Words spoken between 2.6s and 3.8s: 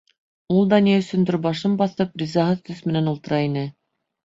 төҫ менән ултыра ине.